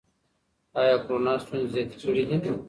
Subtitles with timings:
[0.79, 2.35] ایا کورونا ستونزې زیاتې کړي دي؟